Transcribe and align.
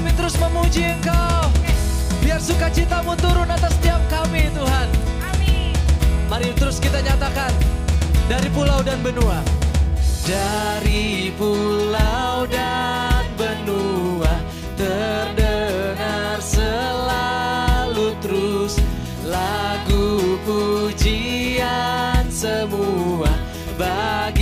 kami 0.00 0.16
terus 0.16 0.32
memuji 0.40 0.96
Engkau. 0.96 1.52
Biar 2.24 2.40
sukacitamu 2.40 3.12
turun 3.20 3.44
atas 3.52 3.68
setiap 3.76 4.00
kami 4.08 4.48
Tuhan. 4.56 4.88
Amin. 5.28 5.76
Mari 6.32 6.56
terus 6.56 6.80
kita 6.80 7.04
nyatakan 7.04 7.52
dari 8.24 8.48
pulau 8.48 8.80
dan 8.80 8.96
benua. 9.04 9.44
Dari 10.24 11.28
pulau 11.36 12.48
dan 12.48 13.28
benua 13.36 14.32
terdengar 14.80 16.40
selalu 16.40 18.16
terus 18.24 18.80
lagu 19.28 20.40
pujian 20.48 22.24
semua 22.32 23.28
bagi 23.76 24.39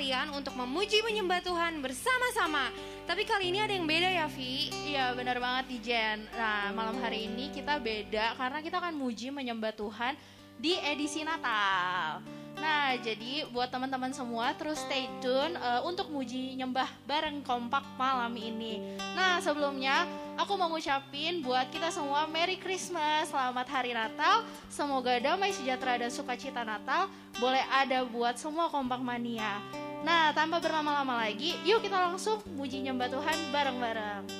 kalian 0.00 0.32
untuk 0.32 0.56
memuji 0.56 1.04
menyembah 1.04 1.44
Tuhan 1.44 1.84
bersama-sama. 1.84 2.72
Tapi 3.04 3.20
kali 3.28 3.52
ini 3.52 3.60
ada 3.60 3.76
yang 3.76 3.84
beda 3.84 4.08
ya 4.08 4.32
Vi. 4.32 4.72
Iya 4.88 5.12
benar 5.12 5.36
banget 5.36 5.76
di 5.76 5.78
Jen. 5.84 6.24
Nah 6.32 6.72
malam 6.72 6.96
hari 7.04 7.28
ini 7.28 7.52
kita 7.52 7.76
beda 7.76 8.32
karena 8.40 8.64
kita 8.64 8.80
akan 8.80 8.96
muji 8.96 9.28
menyembah 9.28 9.76
Tuhan 9.76 10.16
di 10.56 10.72
edisi 10.80 11.20
Natal. 11.20 12.24
Nah 12.56 12.96
jadi 12.96 13.44
buat 13.52 13.68
teman-teman 13.68 14.16
semua 14.16 14.56
terus 14.56 14.80
stay 14.80 15.04
tune 15.20 15.52
eh, 15.60 15.84
untuk 15.84 16.08
muji 16.08 16.56
nyembah 16.56 16.88
bareng 17.04 17.44
kompak 17.44 17.84
malam 18.00 18.32
ini. 18.40 18.96
Nah 19.12 19.36
sebelumnya 19.44 20.08
aku 20.40 20.56
mau 20.56 20.72
ngucapin 20.72 21.44
buat 21.44 21.68
kita 21.68 21.92
semua 21.92 22.24
Merry 22.24 22.56
Christmas, 22.56 23.28
selamat 23.28 23.68
hari 23.68 23.92
Natal. 23.92 24.48
Semoga 24.72 25.20
damai 25.20 25.52
sejahtera 25.52 26.00
dan 26.00 26.08
sukacita 26.08 26.64
Natal 26.64 27.12
boleh 27.36 27.68
ada 27.68 28.00
buat 28.08 28.40
semua 28.40 28.72
kompak 28.72 29.04
mania. 29.04 29.60
Nah 30.00 30.32
tanpa 30.32 30.64
berlama-lama 30.64 31.20
lagi, 31.28 31.52
yuk 31.60 31.84
kita 31.84 32.00
langsung 32.00 32.40
muji 32.56 32.80
nyembah 32.80 33.12
Tuhan 33.12 33.38
bareng-bareng. 33.52 34.39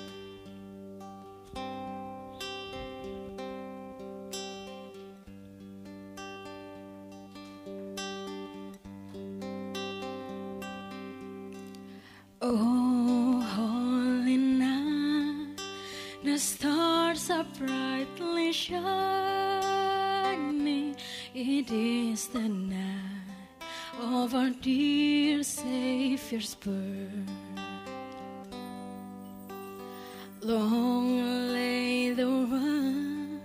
Long 30.41 31.53
lay 31.53 32.13
the 32.13 32.25
world 32.25 33.41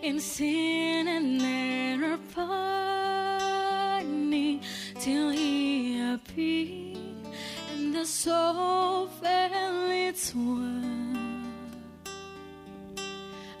in 0.00 0.18
sin 0.18 1.08
and 1.08 1.42
error 1.42 2.18
pining 2.34 2.62
till 4.98 5.28
He 5.28 6.00
appeared 6.00 6.96
and 7.74 7.94
the 7.94 8.06
soul 8.06 9.08
fell 9.08 9.90
its 9.90 10.34
worth. 10.34 10.86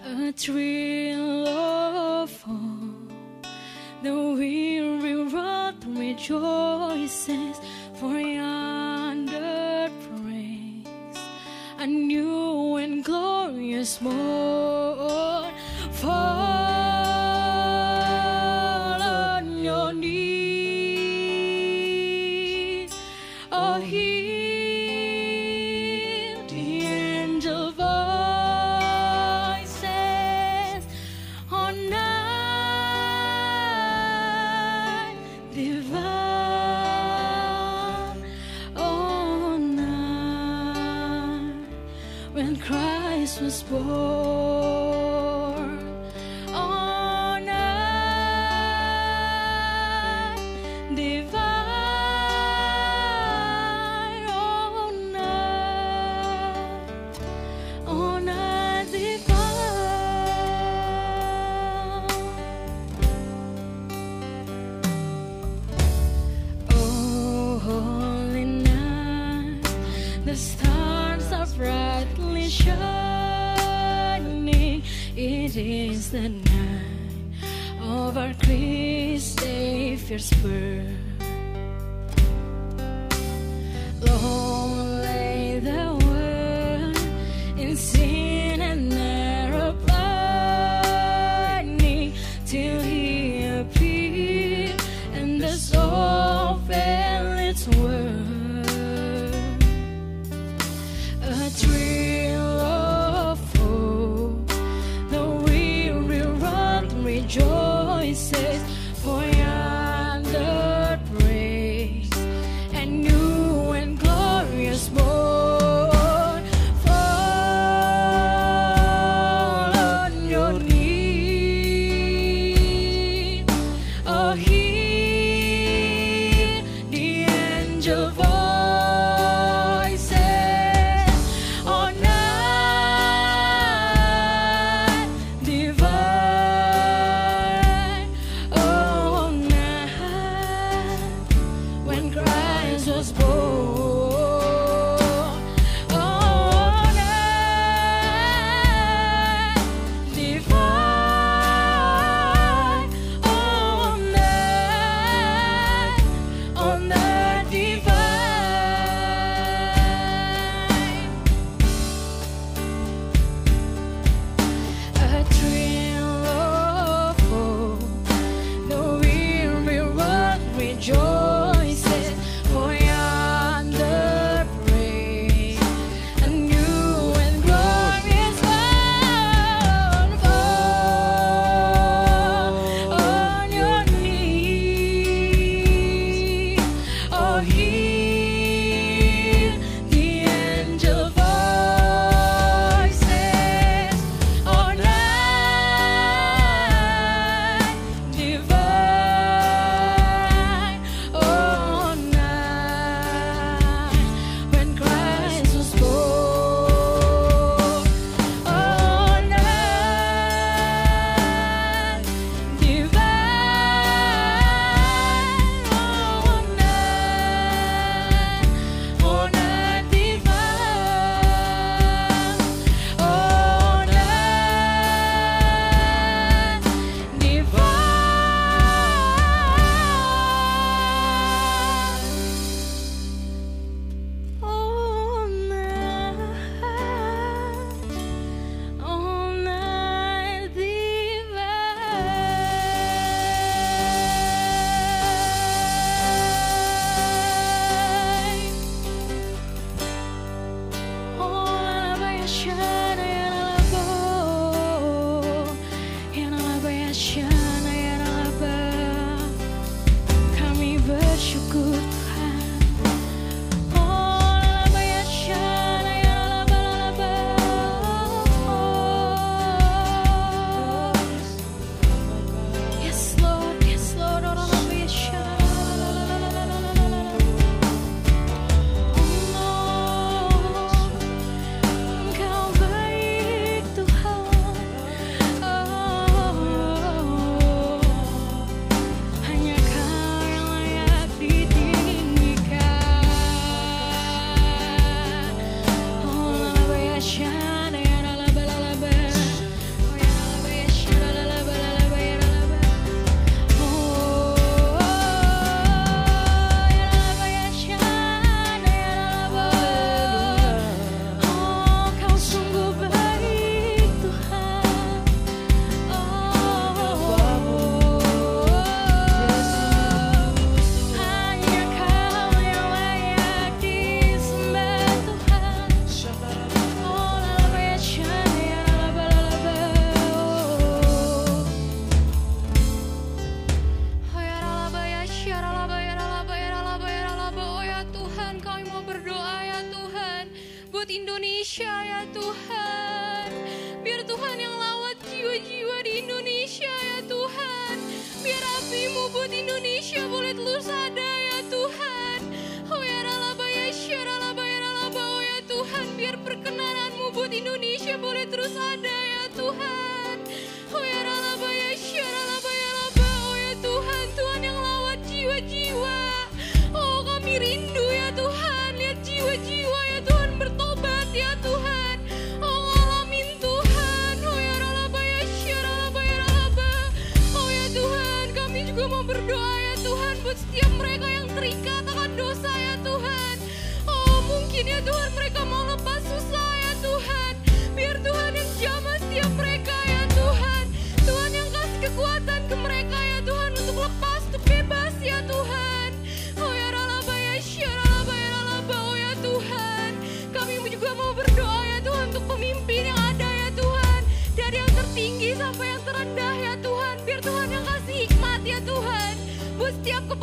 A 0.06 0.32
thrill 0.32 1.01
spoke. 43.52 44.21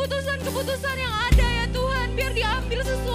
keputusan-keputusan 0.10 0.96
yang 0.98 1.14
ada 1.30 1.46
ya 1.46 1.66
Tuhan 1.70 2.08
biar 2.18 2.34
diambil 2.34 2.82
sesuai. 2.82 3.09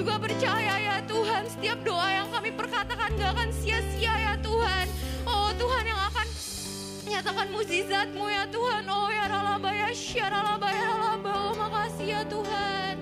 juga 0.00 0.16
percaya 0.16 0.80
ya 0.80 0.96
Tuhan 1.04 1.44
setiap 1.44 1.76
doa 1.84 2.08
yang 2.08 2.28
kami 2.32 2.48
perkatakan 2.56 3.12
gak 3.20 3.36
akan 3.36 3.52
sia-sia 3.52 4.08
ya 4.08 4.32
Tuhan. 4.40 4.88
Oh 5.28 5.52
Tuhan 5.60 5.84
yang 5.84 6.00
akan 6.08 6.26
nyatakan 7.04 7.52
mukjizatmu 7.52 8.24
ya 8.32 8.48
Tuhan. 8.48 8.88
Oh 8.88 9.12
ya 9.12 9.28
ralaba 9.28 9.68
ya 9.68 9.92
syaralaba 9.92 10.72
ya 10.72 10.84
ralaba. 10.88 11.32
Oh 11.36 11.52
makasih 11.52 12.16
ya 12.16 12.22
Tuhan. 12.24 12.96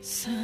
So 0.00 0.39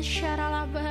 ya 0.00 0.02
syara 0.02 0.48
laba. 0.48 0.90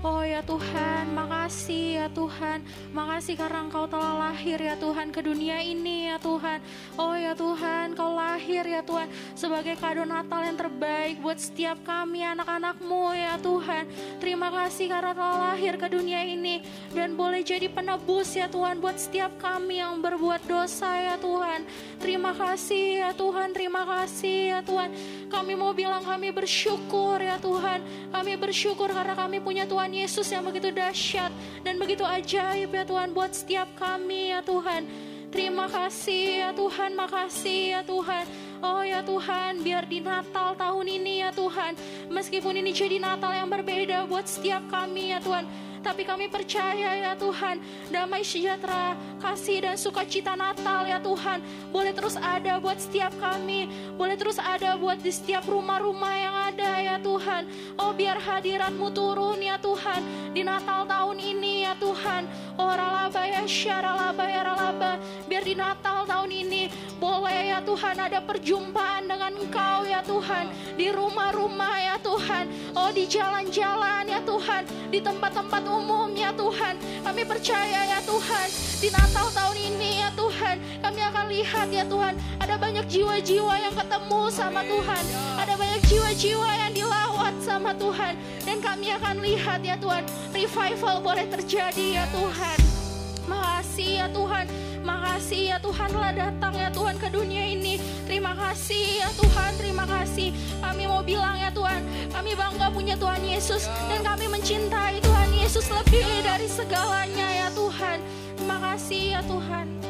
Oh 0.00 0.24
ya 0.24 0.40
Tuhan, 0.40 1.12
makasih 1.12 2.00
ya 2.00 2.06
Tuhan. 2.08 2.64
Makasih 2.96 3.36
karena 3.36 3.68
Engkau 3.68 3.84
telah 3.84 4.16
lahir 4.32 4.56
ya 4.56 4.72
Tuhan 4.80 5.12
ke 5.12 5.20
dunia 5.20 5.60
ini 5.60 6.08
ya 6.08 6.16
Tuhan. 6.16 6.64
Oh 6.96 7.12
ya 7.12 7.36
Tuhan, 7.36 7.92
Kau 7.92 8.16
lahir 8.16 8.64
ya 8.64 8.80
Tuhan 8.80 9.12
sebagai 9.36 9.76
kado 9.76 10.08
Natal 10.08 10.40
yang 10.48 10.56
terbaik 10.56 11.20
buat 11.20 11.36
setiap 11.36 11.84
kami 11.84 12.24
anak-anakmu 12.24 13.12
ya 13.12 13.36
Tuhan. 13.44 13.84
Terima 14.24 14.48
kasih 14.48 14.88
karena 14.88 15.12
telah 15.12 15.38
lahir 15.52 15.76
ke 15.76 15.92
dunia 15.92 16.24
ini 16.24 16.64
dan 16.96 17.12
boleh 17.12 17.44
jadi 17.44 17.68
penebus 17.68 18.32
ya 18.32 18.48
Tuhan 18.48 18.80
buat 18.80 18.96
setiap 18.96 19.36
kami 19.36 19.84
yang 19.84 20.00
berbuat 20.00 20.48
dosa 20.48 20.96
ya 20.96 21.16
Tuhan. 21.20 21.68
Terima 22.00 22.32
kasih 22.32 23.04
ya 23.04 23.10
Tuhan, 23.12 23.52
terima 23.52 23.84
kasih 23.84 24.56
ya 24.56 24.60
Tuhan. 24.64 24.96
Kami 25.30 25.54
mau 25.54 25.70
bilang 25.70 26.02
kami 26.02 26.34
bersyukur 26.34 27.22
ya 27.22 27.38
Tuhan. 27.38 27.80
Kami 28.10 28.32
bersyukur 28.34 28.90
karena 28.90 29.14
kami 29.14 29.38
punya 29.38 29.64
Tuhan 29.64 29.94
Yesus 29.94 30.26
yang 30.28 30.42
begitu 30.42 30.74
dahsyat 30.74 31.30
dan 31.62 31.78
begitu 31.78 32.02
ajaib 32.02 32.74
ya 32.74 32.82
Tuhan 32.82 33.14
buat 33.14 33.30
setiap 33.30 33.70
kami 33.78 34.34
ya 34.34 34.42
Tuhan. 34.42 34.90
Terima 35.30 35.70
kasih 35.70 36.42
ya 36.42 36.50
Tuhan, 36.50 36.98
makasih 36.98 37.78
ya 37.78 37.80
Tuhan. 37.86 38.26
Oh 38.60 38.82
ya 38.82 39.00
Tuhan, 39.00 39.62
biar 39.62 39.86
di 39.86 40.02
Natal 40.02 40.58
tahun 40.58 40.86
ini 40.90 41.22
ya 41.24 41.30
Tuhan, 41.30 41.78
meskipun 42.10 42.58
ini 42.58 42.74
jadi 42.74 42.98
Natal 42.98 43.32
yang 43.32 43.48
berbeda 43.48 44.04
buat 44.10 44.26
setiap 44.26 44.66
kami 44.68 45.14
ya 45.14 45.22
Tuhan, 45.22 45.46
tapi 45.80 46.04
kami 46.04 46.28
percaya 46.28 46.96
ya 46.96 47.12
Tuhan, 47.16 47.60
damai 47.88 48.20
sejahtera, 48.20 48.94
kasih 49.20 49.64
dan 49.64 49.76
sukacita 49.80 50.36
Natal 50.36 50.84
ya 50.84 51.00
Tuhan, 51.00 51.40
boleh 51.72 51.92
terus 51.96 52.16
ada 52.20 52.60
buat 52.60 52.76
setiap 52.76 53.12
kami, 53.16 53.68
boleh 53.96 54.16
terus 54.16 54.36
ada 54.36 54.76
buat 54.76 55.00
di 55.00 55.12
setiap 55.12 55.48
rumah-rumah 55.48 56.14
yang 56.14 56.36
ada 56.52 56.70
ya 56.80 56.96
Tuhan. 57.00 57.48
Oh 57.80 57.96
biar 57.96 58.20
hadiratmu 58.20 58.92
turun 58.92 59.40
ya 59.40 59.56
Tuhan, 59.56 60.32
di 60.36 60.44
Natal 60.44 60.84
tahun 60.84 61.16
ini 61.16 61.64
ya 61.64 61.74
Tuhan. 61.80 62.28
Oh 62.60 62.68
ralaba 62.76 63.24
ya 63.24 63.48
syaralaba 63.48 64.20
ya 64.28 64.44
ralaba, 64.44 65.00
biar 65.24 65.40
di 65.48 65.56
Natal 65.56 66.04
tahun 66.04 66.28
ini 66.28 66.68
boleh 67.00 67.56
ya 67.56 67.64
Tuhan 67.64 67.96
ada 67.96 68.20
perjumpaan 68.20 69.08
dengan 69.08 69.32
Engkau 69.32 69.88
ya 69.88 70.04
Tuhan, 70.04 70.52
di 70.76 70.92
rumah-rumah 70.92 71.80
ya 71.80 71.96
Tuhan, 72.04 72.44
oh 72.76 72.92
di 72.92 73.08
jalan-jalan 73.08 74.04
ya 74.04 74.20
Tuhan, 74.28 74.68
di 74.92 75.00
tempat-tempat 75.00 75.64
umum 75.64 76.12
ya 76.12 76.36
Tuhan. 76.36 76.76
Kami 77.00 77.22
percaya 77.24 77.80
ya 77.96 78.00
Tuhan, 78.04 78.48
di 78.84 78.88
Natal 78.92 79.32
tahun 79.32 79.56
ini 79.56 80.04
ya 80.04 80.12
Tuhan, 80.12 80.60
kami 80.84 81.00
akan 81.00 81.24
lihat 81.32 81.68
ya 81.72 81.88
Tuhan, 81.88 82.12
ada 82.44 82.60
banyak 82.60 82.84
jiwa-jiwa 82.92 83.56
yang 83.56 83.72
ketemu 83.72 84.20
sama 84.28 84.60
Tuhan, 84.68 85.04
ada 85.40 85.56
banyak 85.56 85.80
jiwa-jiwa 85.88 86.50
yang 86.60 86.72
dilawat 87.20 87.36
sama 87.44 87.76
Tuhan, 87.76 88.16
dan 88.48 88.56
kami 88.64 88.96
akan 88.96 89.20
lihat 89.20 89.60
ya 89.60 89.76
Tuhan, 89.76 90.08
revival 90.32 91.04
boleh 91.04 91.28
terjadi 91.28 92.00
ya 92.00 92.04
Tuhan. 92.16 92.58
Makasih 93.28 93.90
ya 94.00 94.06
Tuhan, 94.08 94.48
makasih 94.80 95.42
ya 95.52 95.58
Tuhan 95.60 95.88
telah 95.92 96.12
datang 96.16 96.56
ya 96.56 96.72
Tuhan 96.72 96.96
ke 96.96 97.12
dunia 97.12 97.44
ini. 97.44 97.76
Terima 98.08 98.32
kasih 98.32 99.04
ya 99.04 99.12
Tuhan, 99.20 99.52
terima 99.60 99.84
kasih. 99.84 100.32
Kami 100.64 100.88
mau 100.88 101.04
bilang 101.04 101.36
ya 101.36 101.52
Tuhan, 101.52 101.84
kami 102.08 102.32
bangga 102.32 102.72
punya 102.72 102.96
Tuhan 102.96 103.20
Yesus 103.20 103.68
dan 103.92 104.00
kami 104.00 104.24
mencintai 104.32 105.04
Tuhan 105.04 105.30
Yesus 105.36 105.68
lebih 105.68 106.24
dari 106.24 106.48
segalanya 106.48 107.28
ya 107.36 107.48
Tuhan. 107.52 108.00
Terima 108.40 108.56
kasih 108.64 109.20
ya 109.20 109.20
Tuhan. 109.28 109.89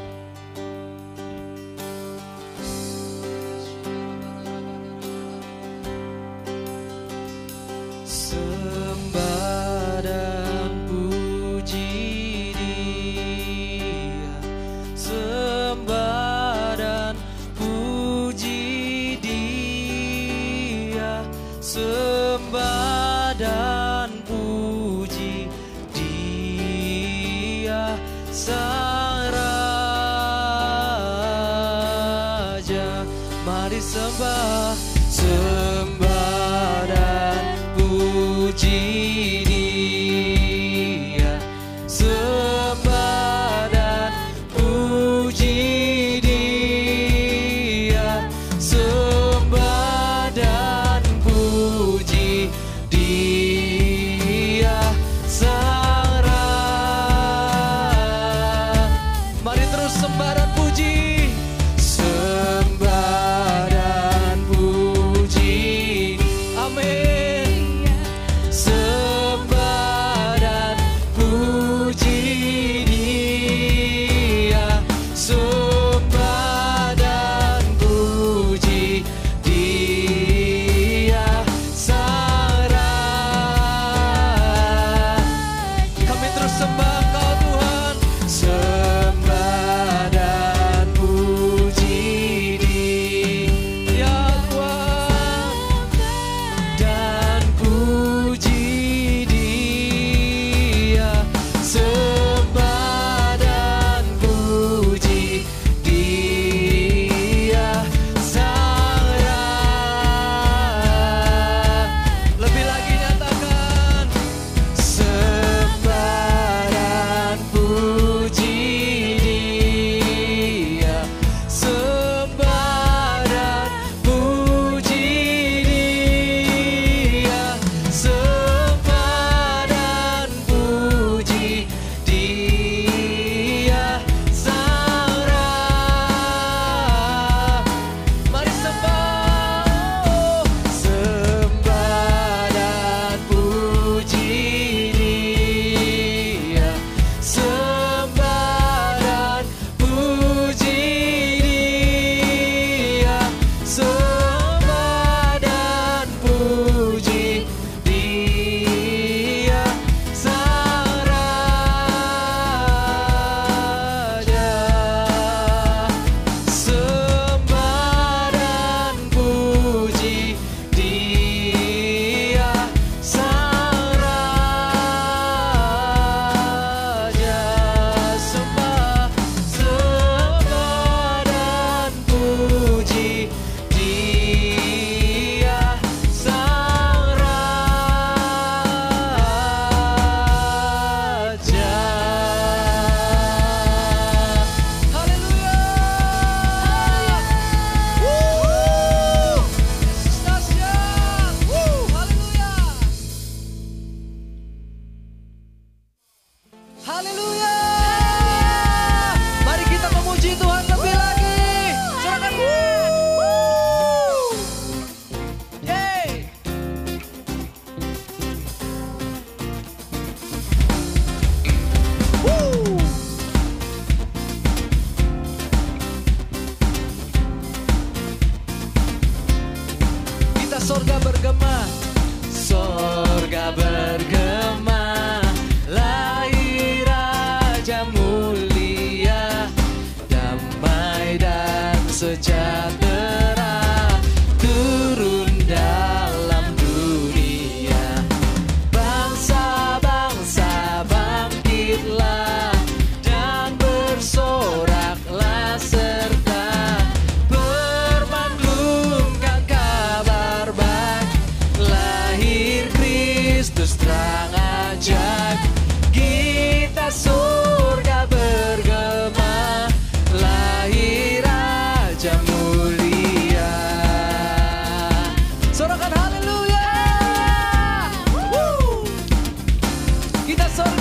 Kita 280.31 280.47
sorga 280.55 280.80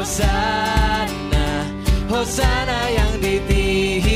Hosana 0.00 1.68
Hosana 2.08 2.88
yang 2.88 3.20
ditinggi 3.20 4.09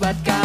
But 0.00 0.14
God. 0.24 0.37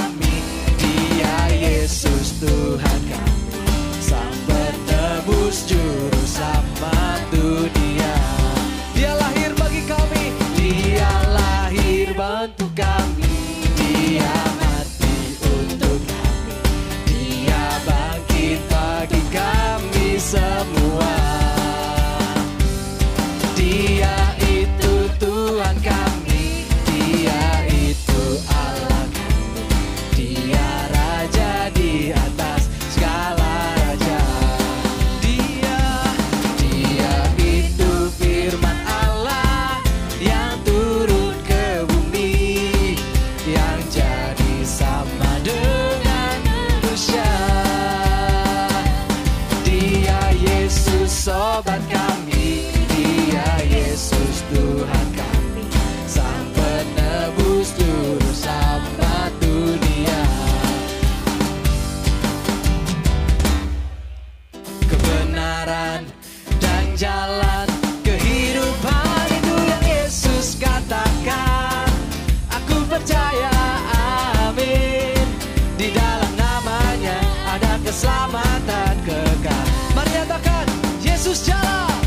Yesus 81.33 81.49
jalan. 81.49 82.01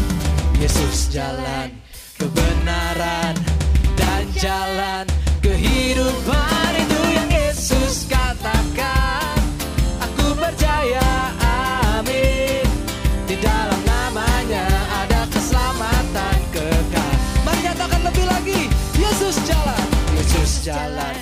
Yesus 0.62 0.98
jalan. 1.10 1.68
Kebenaran 2.14 3.34
dan 3.98 4.22
jalan. 4.38 5.02
Kehidupan 5.42 6.70
itu 6.78 7.00
yang 7.10 7.26
Yesus 7.34 8.06
katakan. 8.06 9.34
Aku 9.98 10.30
percaya 10.30 11.34
amin. 11.42 12.70
Di 13.26 13.34
dalam 13.42 13.82
namanya 13.82 14.62
ada 14.94 15.26
keselamatan 15.26 16.38
kekal. 16.54 17.14
Mari 17.42 17.66
nyatakan 17.66 18.06
lebih 18.06 18.30
lagi. 18.30 18.70
Yesus 18.94 19.42
jalan. 19.42 19.86
Yesus 20.14 20.62
jalan. 20.62 21.15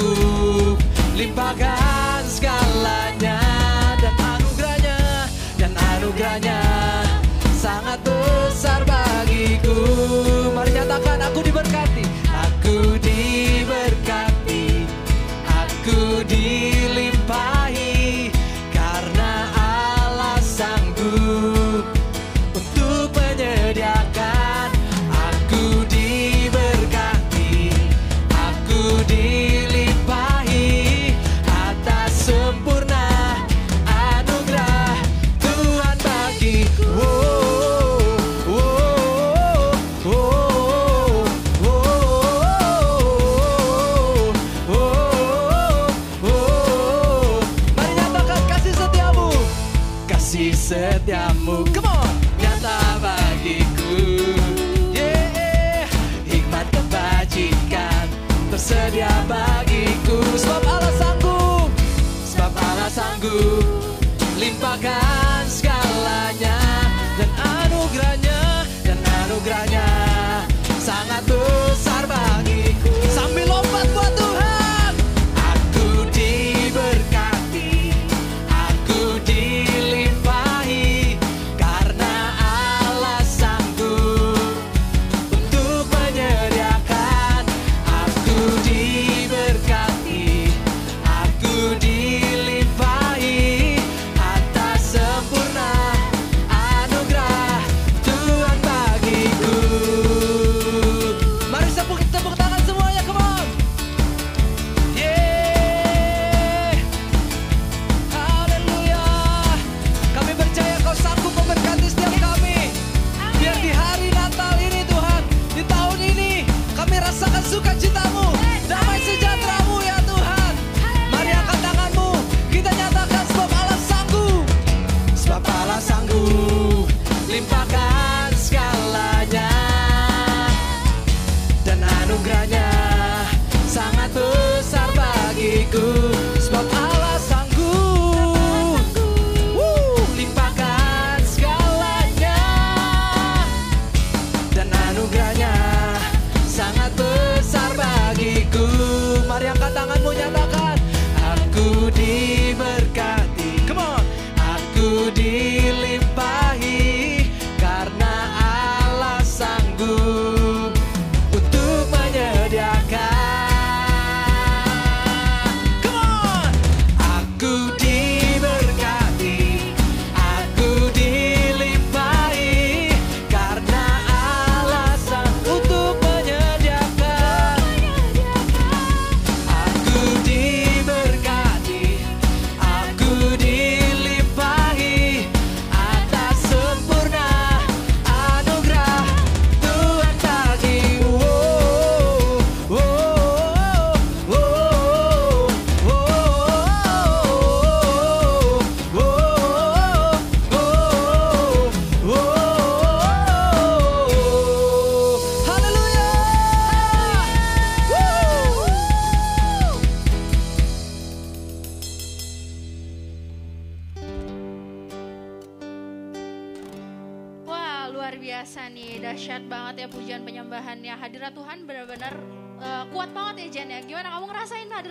Sanggup 0.00 0.76
limpahkan 1.16 2.19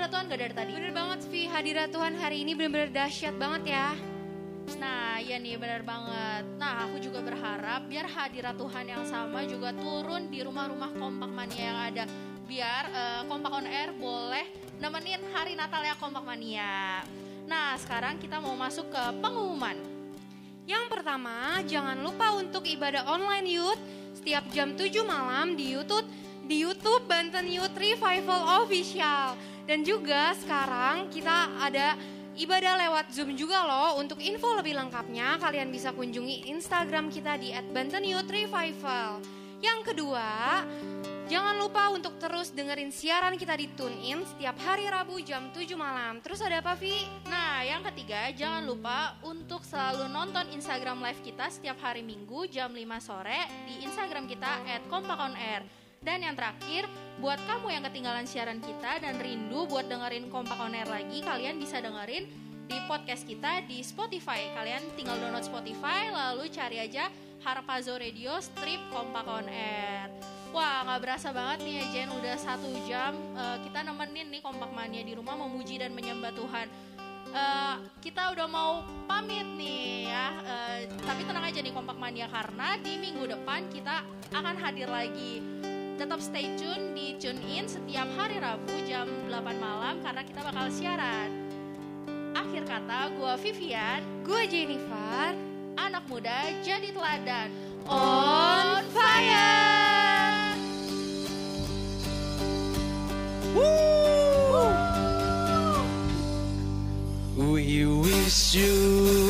Tuhan 0.10 0.26
gak 0.26 0.42
dari 0.42 0.56
tadi? 0.58 0.72
Bener 0.74 0.90
banget 0.90 1.20
Vi, 1.30 1.46
hadirat 1.46 1.94
Tuhan 1.94 2.18
hari 2.18 2.42
ini 2.42 2.58
bener-bener 2.58 2.90
dahsyat 2.90 3.38
banget 3.38 3.78
ya. 3.78 3.94
Nah, 4.82 5.22
iya 5.22 5.38
nih 5.38 5.54
benar 5.62 5.86
banget. 5.86 6.50
Nah, 6.58 6.90
aku 6.90 6.98
juga 6.98 7.22
berharap 7.22 7.86
biar 7.86 8.10
hadirat 8.10 8.58
Tuhan 8.58 8.86
yang 8.90 9.06
sama 9.06 9.46
juga 9.46 9.70
turun 9.70 10.34
di 10.34 10.42
rumah-rumah 10.42 10.98
kompak 10.98 11.30
mania 11.30 11.62
yang 11.62 11.80
ada. 11.94 12.04
Biar 12.50 12.84
eh, 12.90 13.22
kompak 13.30 13.54
on 13.54 13.70
air 13.70 13.94
boleh 13.94 14.50
nemenin 14.82 15.22
hari 15.30 15.54
Natalnya 15.54 15.94
kompak 16.02 16.26
mania. 16.26 17.06
Nah, 17.46 17.78
sekarang 17.78 18.18
kita 18.18 18.42
mau 18.42 18.58
masuk 18.58 18.90
ke 18.90 19.04
pengumuman. 19.22 19.78
Yang 20.66 20.86
pertama, 20.90 21.62
jangan 21.70 21.98
lupa 22.02 22.34
untuk 22.34 22.66
ibadah 22.66 23.06
online 23.06 23.46
youth 23.46 23.82
setiap 24.18 24.46
jam 24.54 24.74
7 24.74 24.90
malam 25.06 25.54
di 25.54 25.78
YouTube 25.78 26.06
di 26.50 26.66
YouTube 26.66 27.06
Banten 27.06 27.46
Youth 27.46 27.78
Revival 27.78 28.66
Official. 28.66 29.38
Dan 29.70 29.86
juga 29.86 30.34
sekarang 30.34 31.14
kita 31.14 31.62
ada 31.62 31.94
ibadah 32.34 32.74
lewat 32.90 33.14
Zoom 33.14 33.38
juga 33.38 33.62
loh. 33.62 34.02
Untuk 34.02 34.18
info 34.18 34.58
lebih 34.58 34.74
lengkapnya 34.74 35.38
kalian 35.38 35.70
bisa 35.70 35.94
kunjungi 35.94 36.50
Instagram 36.50 37.14
kita 37.14 37.38
di 37.38 37.54
@bantenyouthrevival. 37.54 39.22
Yang 39.62 39.80
kedua, 39.94 40.66
Jangan 41.30 41.62
lupa 41.62 41.94
untuk 41.94 42.18
terus 42.18 42.50
dengerin 42.50 42.90
siaran 42.90 43.38
kita 43.38 43.54
di 43.54 43.70
TuneIn 43.78 44.26
setiap 44.26 44.58
hari 44.66 44.90
Rabu 44.90 45.22
jam 45.22 45.54
7 45.54 45.78
malam. 45.78 46.18
Terus 46.26 46.42
ada 46.42 46.58
apa, 46.58 46.74
Vi? 46.74 47.06
Nah, 47.30 47.62
yang 47.62 47.86
ketiga, 47.86 48.34
jangan 48.34 48.66
lupa 48.66 49.14
untuk 49.22 49.62
selalu 49.62 50.10
nonton 50.10 50.50
Instagram 50.50 50.98
live 51.06 51.22
kita 51.22 51.54
setiap 51.54 51.78
hari 51.86 52.02
Minggu 52.02 52.50
jam 52.50 52.74
5 52.74 52.82
sore 52.98 53.46
di 53.70 53.86
Instagram 53.86 54.26
kita 54.26 54.66
@kompakonair. 54.90 55.62
Dan 56.00 56.24
yang 56.24 56.36
terakhir, 56.36 56.88
buat 57.20 57.40
kamu 57.44 57.68
yang 57.76 57.84
ketinggalan 57.92 58.24
siaran 58.24 58.64
kita 58.64 59.04
dan 59.04 59.20
rindu 59.20 59.68
buat 59.68 59.86
dengerin 59.92 60.32
Kompak 60.32 60.56
On 60.56 60.72
Air 60.72 60.88
lagi, 60.88 61.20
kalian 61.20 61.60
bisa 61.60 61.84
dengerin 61.84 62.24
di 62.72 62.78
podcast 62.88 63.28
kita 63.28 63.68
di 63.68 63.84
Spotify. 63.84 64.48
Kalian 64.56 64.80
tinggal 64.96 65.20
download 65.20 65.44
Spotify, 65.44 66.08
lalu 66.08 66.48
cari 66.48 66.80
aja 66.80 67.12
Harpazo 67.44 68.00
Radio 68.00 68.40
Strip 68.40 68.80
Kompak 68.96 69.28
On 69.28 69.48
Air. 69.52 70.08
Wah 70.50 70.82
nggak 70.82 71.02
berasa 71.06 71.30
banget 71.30 71.62
nih 71.62 71.74
ya 71.78 71.86
Jen, 71.94 72.10
udah 72.10 72.36
satu 72.42 72.70
jam 72.90 73.14
uh, 73.38 73.62
kita 73.62 73.86
nemenin 73.86 74.34
nih 74.34 74.42
Kompak 74.42 74.74
Mania 74.74 75.06
di 75.06 75.14
rumah 75.14 75.38
memuji 75.38 75.78
dan 75.78 75.94
menyembah 75.94 76.34
Tuhan. 76.34 76.68
Uh, 77.30 77.78
kita 78.02 78.34
udah 78.34 78.50
mau 78.50 78.82
pamit 79.06 79.46
nih 79.46 80.10
ya, 80.10 80.34
uh, 80.42 80.78
tapi 81.06 81.22
tenang 81.22 81.46
aja 81.46 81.60
nih 81.62 81.70
Kompak 81.70 82.02
Mania 82.02 82.26
karena 82.34 82.82
di 82.82 82.98
minggu 82.98 83.30
depan 83.30 83.70
kita 83.70 84.02
akan 84.34 84.56
hadir 84.58 84.90
lagi 84.90 85.38
tetap 86.00 86.24
stay 86.24 86.48
tune 86.56 86.96
di 86.96 87.12
tune 87.20 87.44
in 87.44 87.68
setiap 87.68 88.08
hari 88.16 88.40
Rabu 88.40 88.72
jam 88.88 89.04
8 89.28 89.36
malam 89.60 90.00
karena 90.00 90.24
kita 90.24 90.40
bakal 90.48 90.72
siaran. 90.72 91.28
Akhir 92.32 92.64
kata, 92.64 93.12
gue 93.20 93.34
Vivian, 93.44 94.00
gue 94.24 94.42
Jennifer, 94.48 95.36
anak 95.76 96.08
muda 96.08 96.56
jadi 96.64 96.96
teladan. 96.96 97.52
On 97.84 98.80
fire! 98.96 100.56
Woo! 103.60 104.72
We 107.36 107.84
wish 107.84 108.56
you 108.56 109.29